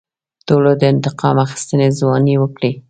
ټولو 0.47 0.71
د 0.77 0.81
انتقام 0.93 1.35
اخیستنې 1.45 1.87
ځوانۍ 1.99 2.35
وکړې. 2.39 2.71